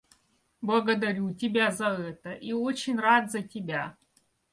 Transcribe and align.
Благодарю 0.61 1.31
тебя 1.31 1.69
за 1.69 1.85
это 1.89 2.31
и 2.33 2.53
очень 2.53 2.97
рад 2.97 3.29
за 3.31 3.43
тебя. 3.43 3.95